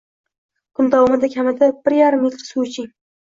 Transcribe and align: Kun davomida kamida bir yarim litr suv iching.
Kun 0.79 0.87
davomida 0.95 1.29
kamida 1.33 1.69
bir 1.83 1.97
yarim 1.99 2.25
litr 2.25 2.43
suv 2.49 2.67
iching. 2.71 2.91